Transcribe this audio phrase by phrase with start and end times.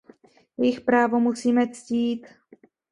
[0.57, 2.27] Jejich právo musíme ctít.